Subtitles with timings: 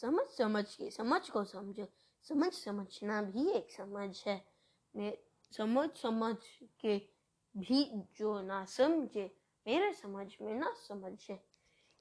[0.00, 1.86] समझ समझ के, समझ को समझो।
[2.22, 4.46] समझ समझना भी एक समझ है।
[4.96, 5.18] मैं
[5.56, 6.36] समझ समझ
[6.80, 6.98] के
[7.56, 9.36] भी जो ना समझे,
[9.66, 11.44] मेरे समझ में ना समझे।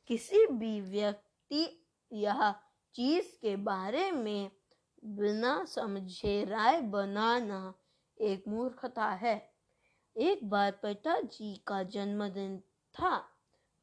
[0.08, 2.61] किसी भी व्यक्ति या
[2.95, 4.52] चीज़ के बारे में
[5.04, 7.73] बिना समझे राय बनाना
[8.21, 9.54] एक मूर्खता है।
[10.18, 12.59] एक बार पिताजी का जन्मदिन
[12.93, 13.18] था,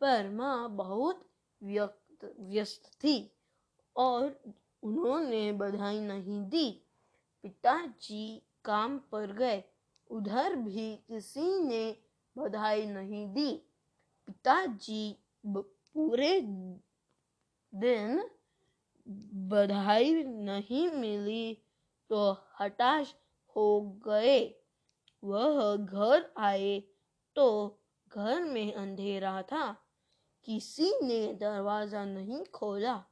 [0.00, 1.30] पर माँ बहुत
[1.62, 3.38] व्यक्त, व्यस्त थी।
[3.96, 4.40] और
[4.82, 6.70] उन्होंने बधाई नहीं दी।
[7.44, 9.62] पिताजी काम पर गए।
[10.10, 11.96] उधर भी किसी ने
[12.36, 13.50] बधाई नहीं दी।
[14.26, 16.40] पिताजी पूरे
[17.72, 18.22] दिन
[19.50, 21.54] बधाई नहीं मिली
[22.10, 22.30] तो
[22.60, 23.14] हताश
[23.56, 24.40] हो गए।
[25.22, 26.82] वह घर आए
[27.36, 27.46] तो
[28.08, 29.72] घर में अंधेरा था।
[30.44, 33.02] किसी ने दरवाज़ा नहीं खोला।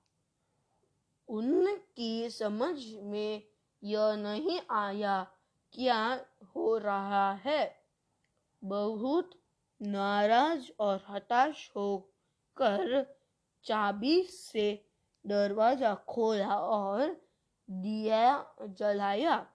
[1.30, 3.43] उनकी समझ में
[3.82, 5.23] यह नहीं आया
[5.73, 7.85] क्या हो रहा है?
[8.65, 9.30] बहुत
[9.82, 13.16] नाराज़ और हताश होकर
[13.65, 14.87] चाबी से
[15.27, 17.27] दरवाज़ा खोला और
[17.71, 19.47] दिया जलाया।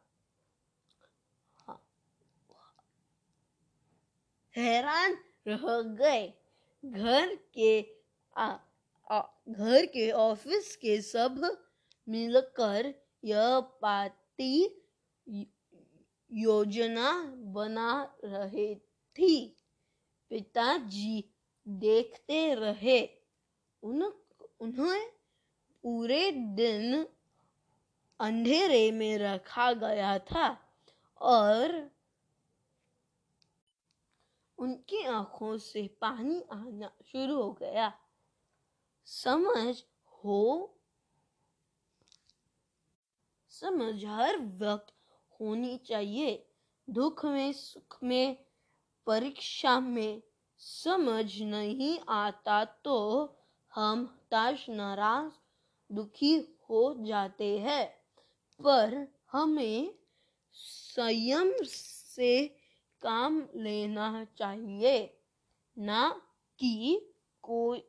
[4.55, 6.33] हैरान रह गए।
[6.85, 7.95] घर के
[8.37, 8.55] आ,
[9.11, 11.64] आ, घर के ऑफ़िस के सब
[12.09, 14.81] मिलकर यह पार्टी
[16.31, 18.75] योजना बना रहे
[19.17, 19.57] थी।
[20.29, 21.33] पिताजी
[21.67, 23.09] देखते रहे।
[23.83, 24.03] उन,
[24.59, 25.09] उन्हें
[25.83, 27.07] पूरे दिन
[28.19, 30.73] अंधेरे में रखा गया था
[31.21, 31.91] और
[34.57, 37.99] उनकी आँखों से पानी आना शुरू हो गया।
[39.05, 40.71] समझ हो
[43.55, 44.93] समझ हर वक्त
[45.39, 46.47] होनी चाहिए।
[46.89, 48.45] दुख में, सुख में,
[49.07, 50.21] परीक्षा में
[50.57, 52.97] समझ नहीं आता तो
[53.75, 55.33] हम ताश नाराज़,
[55.91, 56.35] दुखी
[56.69, 57.85] हो जाते हैं।
[58.61, 59.95] पर हमें
[60.53, 62.47] संयम से
[63.01, 65.21] काम लेना चाहिए,
[65.77, 66.09] ना
[66.59, 67.01] कि
[67.41, 67.83] कोई,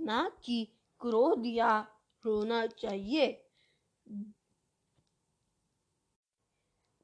[0.00, 0.64] ना कि
[1.00, 1.86] क्रोध या
[2.24, 3.26] रोना चाहिए।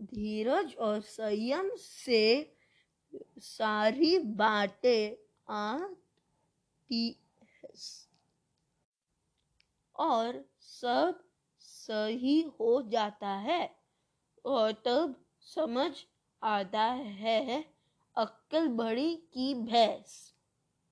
[0.01, 2.53] धीरज और संयम से
[3.39, 5.17] सारी बातें
[5.55, 7.17] आती
[9.97, 11.21] और सब
[11.61, 13.77] सही हो जाता है
[14.45, 15.93] और तब समझ
[16.43, 16.85] आता
[17.21, 17.65] है
[18.17, 20.34] अक्ल बड़ी की भैंस।